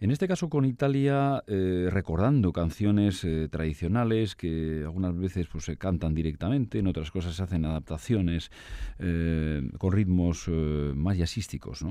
En 0.00 0.12
este 0.12 0.28
caso 0.28 0.48
con 0.48 0.64
Italia, 0.64 1.42
eh, 1.48 1.88
recordando 1.90 2.52
canciones 2.52 3.26
tradicionales 3.50 4.36
que 4.36 4.82
algunas 4.84 5.16
veces 5.16 5.48
pues, 5.50 5.64
se 5.64 5.76
cantan 5.76 6.14
directamente, 6.14 6.78
en 6.78 6.86
otras 6.86 7.10
cosas 7.10 7.34
se 7.34 7.42
hacen 7.42 7.64
adaptaciones 7.64 8.50
con 8.98 9.92
ritmos 9.92 10.48
más 10.94 11.16
jazzísticos. 11.16 11.84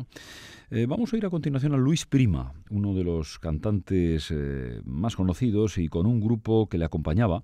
vamos 0.88 1.14
a 1.14 1.18
ir 1.18 1.26
a 1.26 1.30
continuación 1.30 1.74
a 1.74 1.78
Luis 1.78 2.06
Prima, 2.06 2.54
uno 2.70 2.94
de 2.94 3.04
los 3.04 3.40
cantantes 3.40 4.34
más 4.86 5.16
conocidos 5.16 5.78
y 5.78 5.88
con 5.88 6.06
un 6.06 6.22
grupo 6.22 6.68
que 6.70 6.78
le 6.78 6.86
acompañaba 6.86 7.44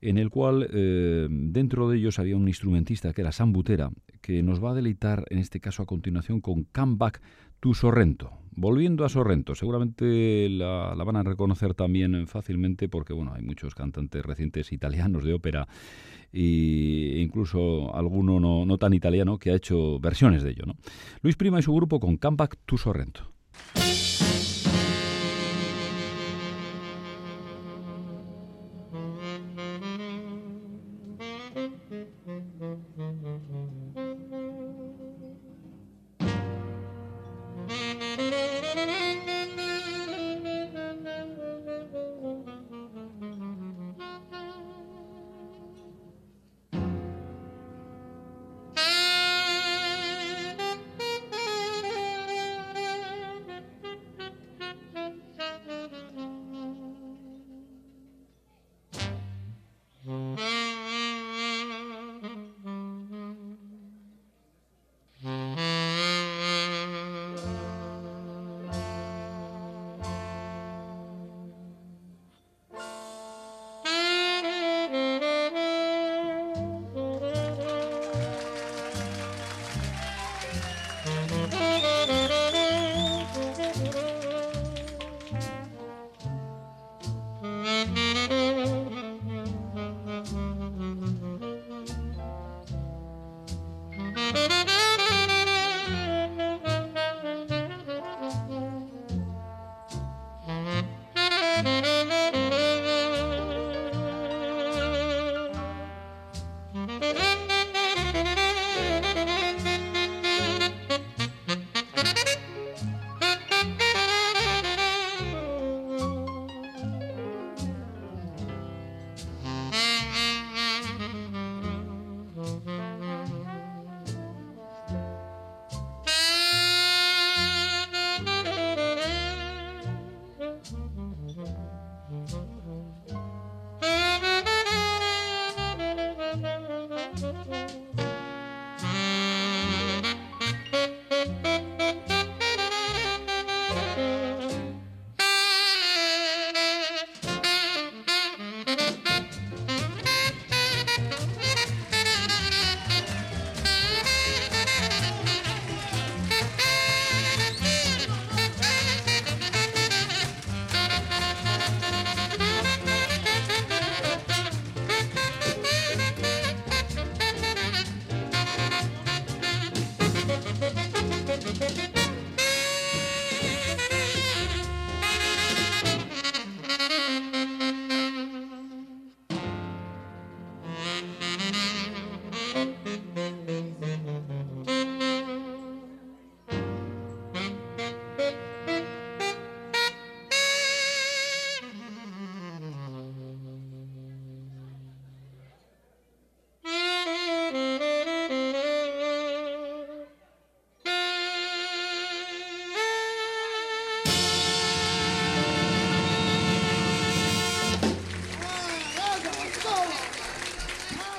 en 0.00 0.18
el 0.18 0.30
cual 0.30 0.68
eh, 0.72 1.26
dentro 1.30 1.88
de 1.88 1.98
ellos 1.98 2.18
había 2.18 2.36
un 2.36 2.48
instrumentista 2.48 3.12
que 3.12 3.22
era 3.22 3.32
Sam 3.32 3.52
Butera, 3.52 3.90
que 4.20 4.42
nos 4.42 4.62
va 4.62 4.70
a 4.70 4.74
deleitar 4.74 5.24
en 5.30 5.38
este 5.38 5.60
caso 5.60 5.82
a 5.82 5.86
continuación 5.86 6.40
con 6.40 6.64
Come 6.64 6.96
Back 6.96 7.20
to 7.60 7.74
Sorrento. 7.74 8.32
Volviendo 8.58 9.04
a 9.04 9.10
Sorrento, 9.10 9.54
seguramente 9.54 10.48
la, 10.48 10.94
van 10.94 11.16
a 11.16 11.22
reconocer 11.22 11.74
también 11.74 12.26
fácilmente 12.26 12.88
porque 12.88 13.12
bueno, 13.12 13.34
hay 13.34 13.42
muchos 13.42 13.74
cantantes 13.74 14.24
recientes 14.24 14.72
italianos 14.72 15.24
de 15.24 15.34
ópera 15.34 15.68
e 16.32 17.20
incluso 17.20 17.94
alguno 17.94 18.64
no, 18.64 18.78
tan 18.78 18.94
italiano 18.94 19.38
que 19.38 19.50
ha 19.50 19.56
hecho 19.56 20.00
versiones 20.00 20.42
de 20.42 20.50
ello. 20.50 20.64
¿no? 20.66 20.74
Luis 21.20 21.36
Prima 21.36 21.58
y 21.58 21.62
su 21.62 21.74
grupo 21.74 22.00
con 22.00 22.16
Come 22.16 22.36
Back 22.36 22.56
to 22.64 22.78
Sorrento. 22.78 23.35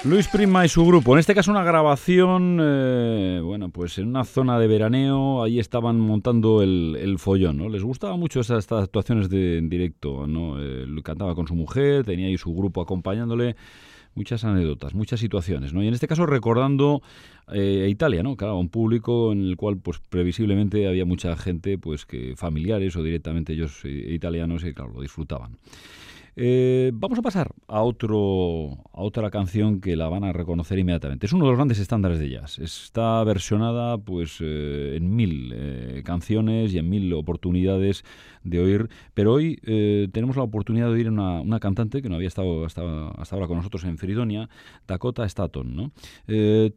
Luis 0.07 0.29
Prima 0.29 0.65
y 0.65 0.69
su 0.69 0.85
grupo, 0.85 1.13
en 1.13 1.19
este 1.19 1.35
caso 1.35 1.51
una 1.51 1.65
grabación, 1.65 2.59
eh, 2.61 3.41
bueno, 3.43 3.69
pues 3.69 3.97
en 3.97 4.07
una 4.07 4.23
zona 4.23 4.57
de 4.57 4.65
veraneo, 4.65 5.43
ahí 5.43 5.59
estaban 5.59 5.99
montando 5.99 6.63
el, 6.63 7.17
follón, 7.19 7.57
¿no? 7.57 7.67
Les 7.67 7.83
gustaba 7.83 8.15
mucho 8.15 8.39
estas, 8.39 8.71
actuaciones 8.71 9.29
de, 9.29 9.57
en 9.57 9.67
directo, 9.67 10.25
¿no? 10.25 10.63
Eh, 10.63 10.85
cantaba 11.03 11.35
con 11.35 11.45
su 11.47 11.55
mujer, 11.55 12.05
tenía 12.05 12.27
ahí 12.27 12.37
su 12.37 12.55
grupo 12.55 12.79
acompañándole, 12.81 13.57
muchas 14.15 14.45
anécdotas, 14.45 14.93
muchas 14.93 15.19
situaciones, 15.19 15.73
¿no? 15.73 15.83
Y 15.83 15.87
en 15.89 15.93
este 15.93 16.07
caso 16.07 16.25
recordando 16.25 17.01
eh, 17.51 17.87
Italia, 17.89 18.23
¿no? 18.23 18.37
Claro, 18.37 18.57
un 18.57 18.69
público 18.69 19.33
en 19.33 19.43
el 19.43 19.57
cual, 19.57 19.77
pues 19.77 19.99
previsiblemente 19.99 20.87
había 20.87 21.03
mucha 21.03 21.35
gente, 21.35 21.77
pues 21.77 22.05
que 22.05 22.35
familiares 22.37 22.95
o 22.95 23.03
directamente 23.03 23.51
ellos 23.51 23.81
eh, 23.83 23.89
italianos 24.13 24.63
y 24.63 24.73
claro, 24.73 24.93
lo 24.93 25.01
disfrutaban. 25.01 25.57
Eh, 26.39 26.91
vamos 26.93 27.17
a 27.17 27.23
pasar 27.23 27.49
a, 27.67 27.81
otro, 27.81 28.69
a 28.93 29.01
otra 29.01 29.31
canción 29.31 29.81
que 29.81 29.95
la 29.95 30.07
van 30.07 30.23
a 30.23 30.33
reconocer 30.33 30.77
inmediatamente. 30.77 31.25
Es 31.25 31.33
uno 31.33 31.45
de 31.45 31.49
los 31.49 31.57
grandes 31.57 31.79
estándares 31.79 32.19
de 32.19 32.29
jazz. 32.29 32.59
Está 32.59 33.23
versionada 33.23 33.97
pues, 33.97 34.37
eh, 34.41 34.97
en 34.97 35.15
mil 35.15 35.51
eh, 35.55 36.03
canciones 36.05 36.75
y 36.75 36.77
en 36.77 36.89
mil 36.89 37.11
oportunidades 37.13 38.05
de 38.49 38.59
oír, 38.59 38.89
pero 39.13 39.33
hoy 39.33 39.57
tenemos 40.11 40.35
la 40.35 40.43
oportunidad 40.43 40.87
de 40.87 40.93
oír 40.93 41.09
una, 41.09 41.41
una 41.41 41.59
cantante 41.59 42.01
que 42.01 42.09
no 42.09 42.15
había 42.15 42.27
estado 42.27 42.65
hasta, 42.65 43.09
hasta, 43.09 43.35
ahora 43.35 43.47
con 43.47 43.57
nosotros 43.57 43.83
en 43.83 43.97
Fridonia, 43.97 44.49
Dakota 44.87 45.25
Staton. 45.25 45.75
¿no? 45.75 45.91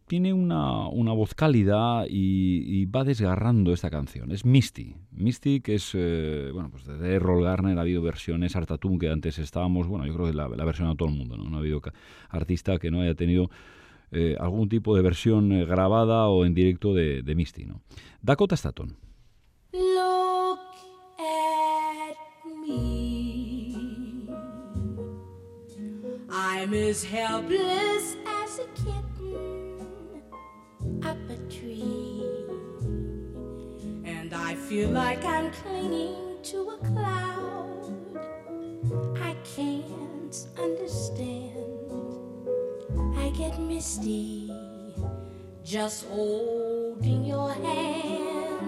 tiene 0.07 0.33
una, 0.33 0.89
una, 0.89 1.13
voz 1.13 1.35
cálida 1.35 2.05
y, 2.09 2.87
va 2.87 3.05
desgarrando 3.05 3.73
esta 3.73 3.91
canción. 3.91 4.31
Es 4.31 4.45
Misty. 4.45 4.97
Misty, 5.13 5.61
que 5.61 5.75
es, 5.75 5.93
bueno, 6.53 6.71
pues 6.71 6.87
de 6.87 7.15
Errol 7.15 7.45
Garner 7.45 7.79
ha 7.79 7.83
habido 7.83 8.03
versiones, 8.03 8.57
Artatum, 8.57 8.99
que 8.99 9.11
antes 9.11 9.39
estábamos, 9.39 9.87
bueno, 9.87 10.07
yo 10.07 10.15
creo 10.15 10.27
que 10.27 10.35
la, 10.35 10.49
la 10.49 10.65
versión 10.65 10.89
a 10.89 10.95
todo 10.95 11.09
el 11.09 11.15
mundo, 11.15 11.37
¿no? 11.37 11.49
No 11.49 11.57
ha 11.57 11.61
habido 11.61 11.81
artista 12.29 12.79
que 12.79 12.91
no 12.91 13.01
haya 13.01 13.15
tenido 13.15 13.51
eh, 14.13 14.37
algún 14.39 14.69
tipo 14.69 14.97
de 14.97 15.03
versión 15.03 15.53
eh, 15.53 15.65
grabada 15.65 16.27
o 16.29 16.45
en 16.45 16.55
directo 16.55 16.95
de, 16.95 17.23
de 17.23 17.35
Misty, 17.35 17.65
¿no? 17.65 17.81
Dakota 18.23 18.55
Staton. 18.55 18.97
I'm 26.61 26.75
as 26.75 27.03
helpless 27.03 28.17
as 28.27 28.59
a 28.59 28.67
kitten 28.77 29.81
up 31.03 31.17
a 31.31 31.37
tree. 31.49 32.23
And 34.05 34.35
I 34.35 34.57
feel 34.57 34.91
like 34.91 35.25
I'm 35.25 35.51
clinging 35.53 36.37
to 36.43 36.69
a 36.69 36.77
cloud. 36.87 37.95
I 39.23 39.35
can't 39.57 40.37
understand. 40.59 41.57
I 43.17 43.31
get 43.31 43.59
misty 43.59 44.53
just 45.65 46.05
holding 46.09 47.25
your 47.25 47.55
hand. 47.55 48.61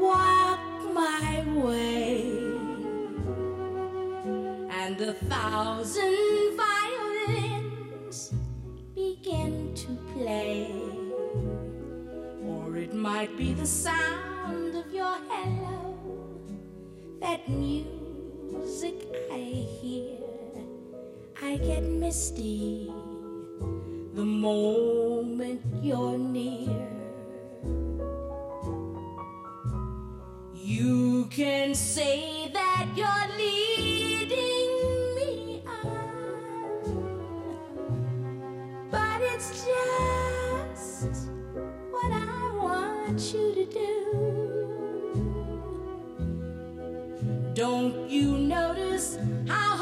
Walk 0.00 0.60
my 0.94 1.44
way, 1.62 2.03
a 5.14 5.24
thousand 5.26 6.56
violins 6.56 8.32
begin 8.94 9.72
to 9.74 9.88
play, 10.12 10.70
or 12.46 12.76
it 12.76 12.94
might 12.94 13.36
be 13.36 13.52
the 13.52 13.66
sound 13.66 14.74
of 14.74 14.92
your 14.92 15.16
hello, 15.28 15.96
that 17.20 17.48
music 17.48 18.94
I 19.30 19.38
hear, 19.80 20.18
I 21.42 21.56
get 21.58 21.82
misty 21.82 22.90
the 24.14 24.24
moment 24.24 25.62
you're 25.82 26.18
near. 26.18 26.88
You 30.54 31.26
can 31.26 31.74
say 31.74 32.50
that 32.52 32.86
you're 32.96 33.36
leading 33.36 33.93
it's 39.50 39.66
just 39.66 41.28
what 41.90 42.12
I 42.12 42.50
want 42.62 43.20
you 43.32 43.54
to 43.54 43.64
do. 43.66 43.90
Don't 47.54 48.08
you 48.08 48.38
notice 48.38 49.18
how 49.46 49.76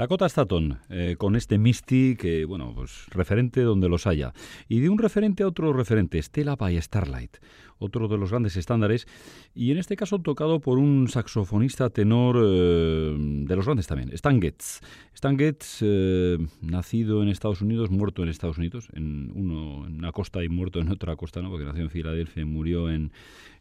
Dakota 0.00 0.24
Staton, 0.24 0.78
eh, 0.88 1.16
con 1.18 1.36
este 1.36 1.58
Misty 1.58 2.16
que, 2.16 2.46
bueno, 2.46 2.72
pues 2.74 3.04
referente 3.10 3.60
donde 3.60 3.86
los 3.90 4.06
haya. 4.06 4.32
Y 4.66 4.80
de 4.80 4.88
un 4.88 4.96
referente 4.96 5.42
a 5.42 5.46
otro 5.46 5.74
referente, 5.74 6.22
Stella 6.22 6.56
by 6.56 6.80
Starlight, 6.80 7.36
otro 7.78 8.08
de 8.08 8.16
los 8.16 8.30
grandes 8.30 8.56
estándares, 8.56 9.06
y 9.54 9.72
en 9.72 9.76
este 9.76 9.96
caso 9.96 10.18
tocado 10.20 10.58
por 10.58 10.78
un 10.78 11.08
saxofonista 11.08 11.90
tenor 11.90 12.38
eh, 12.42 13.14
de 13.14 13.54
los 13.54 13.66
grandes 13.66 13.88
también, 13.88 14.10
Stan 14.14 14.40
Getz. 14.40 14.80
Stan 15.12 15.38
Getz, 15.38 15.80
eh, 15.82 16.38
nacido 16.62 17.22
en 17.22 17.28
Estados 17.28 17.60
Unidos, 17.60 17.90
muerto 17.90 18.22
en 18.22 18.30
Estados 18.30 18.56
Unidos, 18.56 18.88
en, 18.94 19.30
uno, 19.34 19.86
en 19.86 19.98
una 19.98 20.12
costa 20.12 20.42
y 20.42 20.48
muerto 20.48 20.80
en 20.80 20.88
otra 20.88 21.14
costa, 21.16 21.42
¿no? 21.42 21.50
porque 21.50 21.66
nació 21.66 21.82
en 21.82 21.90
Filadelfia 21.90 22.40
y 22.40 22.46
murió 22.46 22.88
en, 22.88 23.12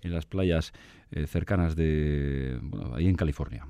en 0.04 0.14
las 0.14 0.26
playas 0.26 0.72
cercanas 1.28 1.76
de, 1.76 2.60
bueno, 2.62 2.96
ahí 2.96 3.08
en 3.08 3.16
California. 3.16 3.66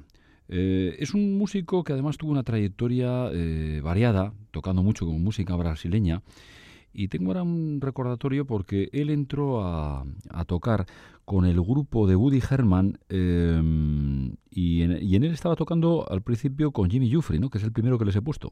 Eh, 0.49 0.95
es 0.99 1.13
un 1.13 1.37
músico 1.37 1.83
que 1.83 1.93
además 1.93 2.17
tuvo 2.17 2.31
una 2.31 2.43
trayectoria 2.43 3.29
eh, 3.31 3.81
variada, 3.83 4.33
tocando 4.51 4.81
mucho 4.83 5.05
con 5.05 5.23
música 5.23 5.55
brasileña. 5.55 6.23
Y 6.91 7.07
tengo 7.07 7.27
ahora 7.27 7.43
un 7.43 7.79
recordatorio 7.81 8.45
porque 8.45 8.89
él 8.91 9.11
entró 9.11 9.63
a, 9.63 10.05
tocar 10.47 10.87
con 11.23 11.45
el 11.45 11.61
grupo 11.61 12.07
de 12.07 12.15
Woody 12.15 12.41
Herman 12.49 12.97
eh, 13.09 13.61
y, 14.49 14.81
en, 14.81 15.23
él 15.23 15.31
estaba 15.31 15.55
tocando 15.55 16.07
al 16.09 16.23
principio 16.23 16.71
con 16.71 16.89
Jimmy 16.89 17.13
Jufrey, 17.13 17.39
¿no? 17.39 17.51
que 17.51 17.59
es 17.59 17.63
el 17.63 17.71
primero 17.71 17.99
que 17.99 18.05
les 18.05 18.15
he 18.15 18.21
puesto. 18.23 18.51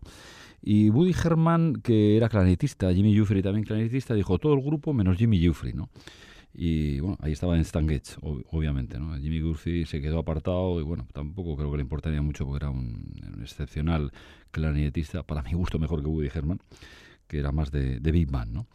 Y 0.61 0.91
Woody 0.91 1.15
Herman, 1.23 1.77
que 1.81 2.15
era 2.15 2.29
clarinetista, 2.29 2.93
Jimmy 2.93 3.17
Jufrey 3.17 3.41
también 3.41 3.65
clarinetista, 3.65 4.13
dijo 4.13 4.37
todo 4.37 4.53
el 4.53 4.61
grupo 4.61 4.93
menos 4.93 5.17
Jimmy 5.17 5.43
Jufrey. 5.43 5.73
¿no? 5.73 5.89
Y 6.59 6.99
bueno, 7.01 7.19
ahí 7.21 7.33
estaba 7.33 7.53
en 7.53 7.61
Stan 7.61 7.87
Getz, 7.87 8.17
obviamente. 8.21 8.97
¿no? 8.97 9.15
Jimmy 9.19 9.41
Gurfi 9.41 9.85
se 9.85 10.01
quedó 10.01 10.17
apartado 10.17 10.79
y 10.79 10.83
bueno, 10.83 11.07
tampoco 11.13 11.55
creo 11.55 11.69
que 11.69 11.77
le 11.77 11.83
importaría 11.83 12.19
mucho 12.23 12.45
porque 12.45 12.65
era 12.65 12.71
un, 12.71 13.13
excepcional 13.43 14.11
clarinetista, 14.49 15.21
para 15.21 15.43
mi 15.43 15.53
gusto 15.53 15.77
mejor 15.77 16.01
que 16.01 16.07
Woody 16.07 16.29
Herman, 16.33 16.59
que 17.27 17.37
era 17.37 17.51
más 17.51 17.69
de, 17.69 17.99
Big 17.99 18.31
Band. 18.31 18.53
¿no? 18.53 18.65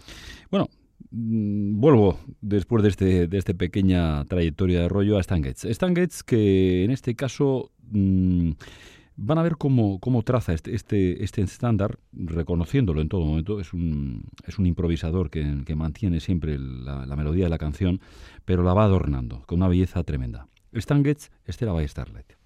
Bueno, 0.49 0.69
mm, 1.11 1.81
vuelvo 1.81 2.21
después 2.41 2.85
de 2.85 2.89
este, 2.89 3.27
de 3.27 3.37
esta 3.37 3.53
pequeña 3.53 4.25
trayectoria 4.27 4.83
de 4.83 4.89
rollo 4.89 5.19
a 5.19 5.21
Stan 5.21 5.43
Getz. 5.43 5.65
Stan 5.65 5.97
Getz 5.97 6.23
que 6.23 6.85
en 6.85 6.93
este 6.93 7.17
caso... 7.17 7.73
Mm, 7.91 8.53
van 9.17 9.39
a 9.39 9.43
ver 9.43 9.57
cómo, 9.57 9.99
cómo 10.01 10.23
traza 10.23 10.53
este, 10.53 10.75
este, 10.75 11.23
este 11.23 11.43
estándar, 11.43 11.99
reconociéndolo 12.13 13.01
en 13.01 13.09
todo 13.09 13.25
momento. 13.25 13.61
Es 13.61 13.73
un, 13.73 14.25
es 14.47 14.59
un 14.59 14.67
improvisador 14.67 15.31
que, 15.31 15.63
que 15.65 15.75
mantiene 15.75 16.21
siempre 16.21 16.59
la, 16.59 17.17
melodía 17.17 17.45
de 17.45 17.51
la 17.51 17.59
canción, 17.59 18.01
pero 18.45 18.63
la 18.63 18.75
va 18.75 18.85
adornando 18.85 19.43
con 19.47 19.59
una 19.59 19.69
belleza 19.69 20.03
tremenda. 20.05 20.47
Stan 20.73 21.05
Getz, 21.05 21.31
Estela 21.45 21.73
by 21.73 21.87
Starlight. 21.87 22.42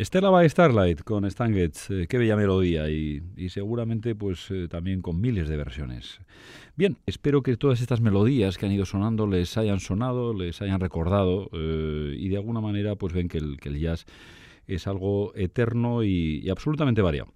Stella 0.00 0.30
by 0.30 0.48
Starlight 0.48 1.02
con 1.02 1.24
Stan 1.24 1.52
Getz, 1.52 1.90
eh, 1.90 2.06
qué 2.08 2.18
bella 2.18 2.36
melodía 2.36 2.88
y, 2.88 3.20
seguramente 3.48 4.14
pues 4.14 4.48
eh, 4.52 4.68
también 4.68 5.02
con 5.02 5.20
miles 5.20 5.48
de 5.48 5.56
versiones. 5.56 6.20
Bien, 6.76 6.98
espero 7.06 7.42
que 7.42 7.56
todas 7.56 7.80
estas 7.80 8.00
melodías 8.00 8.58
que 8.58 8.66
han 8.66 8.70
ido 8.70 8.86
sonando 8.86 9.26
les 9.26 9.58
hayan 9.58 9.80
sonado, 9.80 10.34
les 10.34 10.62
hayan 10.62 10.78
recordado 10.78 11.50
eh, 11.52 12.14
y 12.16 12.28
de 12.28 12.36
alguna 12.36 12.60
manera 12.60 12.94
pues 12.94 13.12
ven 13.12 13.26
que 13.26 13.38
el, 13.38 13.56
que 13.58 13.70
el 13.70 13.80
jazz 13.80 14.06
es 14.68 14.86
algo 14.86 15.34
eterno 15.34 16.04
y, 16.04 16.48
absolutamente 16.48 17.02
variado. 17.02 17.32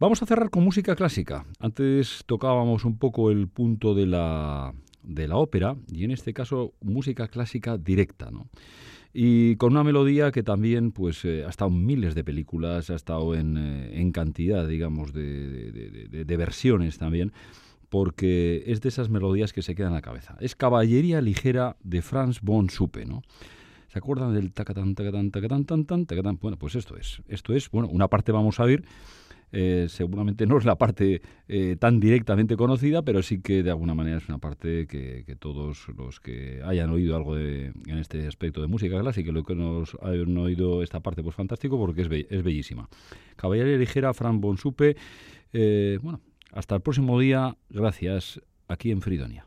Vamos 0.00 0.20
a 0.24 0.26
cerrar 0.26 0.50
con 0.50 0.64
música 0.64 0.96
clásica. 0.96 1.46
Antes 1.60 2.24
tocábamos 2.26 2.84
un 2.84 2.98
poco 2.98 3.30
el 3.30 3.46
punto 3.46 3.94
de 3.94 4.06
la, 4.06 4.74
de 5.04 5.28
la 5.28 5.36
ópera 5.36 5.76
y 5.86 6.02
en 6.02 6.10
este 6.10 6.34
caso 6.34 6.74
música 6.80 7.28
clásica 7.28 7.78
directa, 7.78 8.32
¿no? 8.32 8.48
Y 9.18 9.56
con 9.56 9.72
una 9.72 9.82
melodía 9.82 10.30
que 10.30 10.42
también 10.42 10.92
pues 10.92 11.24
eh, 11.24 11.42
ha 11.46 11.48
estado 11.48 11.70
en 11.70 11.86
miles 11.86 12.14
de 12.14 12.22
películas, 12.22 12.90
ha 12.90 12.94
estado 12.94 13.34
en, 13.34 13.56
eh, 13.56 13.98
en 14.02 14.12
cantidad, 14.12 14.68
digamos, 14.68 15.14
de, 15.14 15.70
de, 16.26 16.36
versiones 16.36 16.98
también, 16.98 17.32
porque 17.88 18.62
es 18.66 18.82
de 18.82 18.90
esas 18.90 19.08
melodías 19.08 19.54
que 19.54 19.62
se 19.62 19.74
quedan 19.74 19.92
en 19.92 19.94
la 19.94 20.02
cabeza. 20.02 20.36
Es 20.38 20.54
Caballería 20.54 21.22
Ligera 21.22 21.78
de 21.82 22.02
Franz 22.02 22.42
von 22.42 22.68
Suppe, 22.68 23.06
¿no? 23.06 23.22
¿Se 23.88 23.98
acuerdan 23.98 24.34
del 24.34 24.52
tacatán, 24.52 24.94
tacatán, 24.94 25.30
tacatán, 25.30 25.64
tacatán, 25.64 26.04
tacatán? 26.04 26.38
Bueno, 26.38 26.58
pues 26.58 26.74
esto 26.74 26.98
es. 26.98 27.22
Esto 27.26 27.54
es, 27.54 27.70
bueno, 27.70 27.88
una 27.88 28.08
parte 28.08 28.32
vamos 28.32 28.60
a 28.60 28.64
oír 28.64 28.84
eh, 29.58 29.86
seguramente 29.88 30.46
no 30.46 30.58
es 30.58 30.66
la 30.66 30.76
parte 30.76 31.22
eh, 31.48 31.76
tan 31.80 31.98
directamente 31.98 32.58
conocida, 32.58 33.00
pero 33.00 33.22
sí 33.22 33.40
que 33.40 33.62
de 33.62 33.70
alguna 33.70 33.94
manera 33.94 34.18
es 34.18 34.28
una 34.28 34.36
parte 34.36 34.86
que, 34.86 35.24
todos 35.38 35.88
los 35.96 36.20
que 36.20 36.60
hayan 36.62 36.90
oído 36.90 37.16
algo 37.16 37.34
de, 37.34 37.72
en 37.86 37.96
este 37.96 38.26
aspecto 38.26 38.60
de 38.60 38.66
música 38.66 39.00
clásica, 39.00 39.32
lo 39.32 39.44
que 39.44 39.54
nos 39.54 39.96
hayan 40.02 40.36
oído 40.36 40.82
esta 40.82 41.00
parte, 41.00 41.22
pues 41.22 41.34
fantástico 41.34 41.78
porque 41.78 42.02
es, 42.02 42.08
es 42.28 42.42
bellísima. 42.42 42.90
Caballería 43.36 43.78
Ligera, 43.78 44.12
Fran 44.12 44.42
Bonsupe. 44.42 44.94
Eh, 45.54 45.98
bueno, 46.02 46.20
hasta 46.52 46.74
el 46.74 46.82
próximo 46.82 47.18
día. 47.18 47.56
Gracias 47.70 48.42
aquí 48.68 48.90
en 48.90 49.00
Fridonia. 49.00 49.45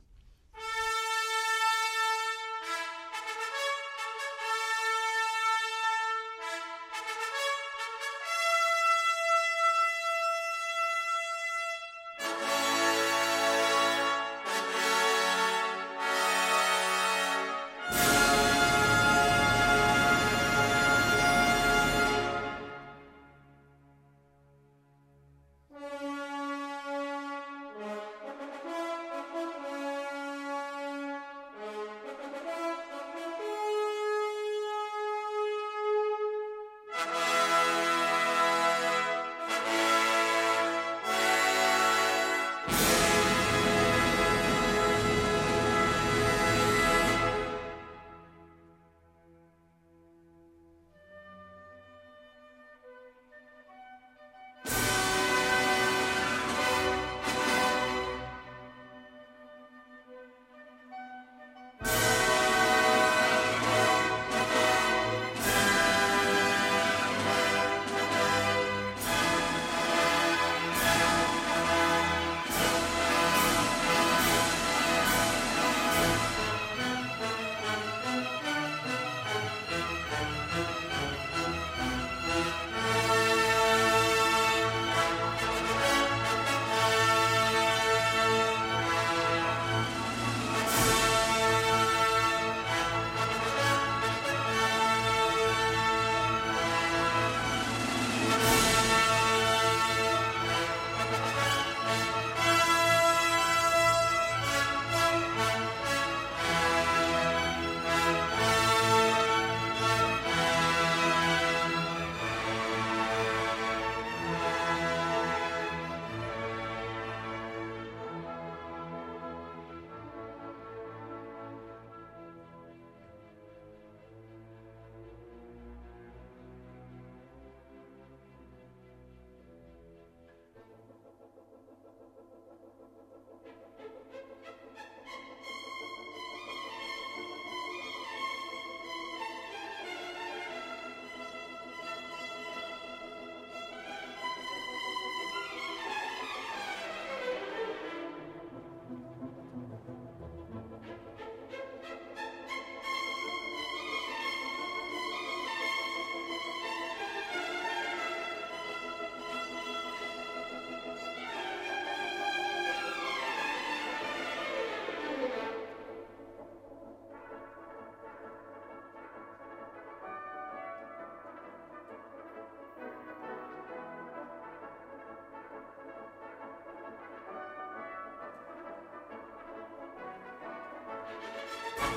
Bye. 181.80 181.89